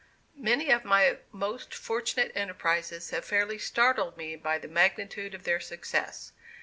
[0.39, 5.59] Many of my most fortunate enterprises have fairly startled me by the magnitude of their
[5.59, 6.31] success.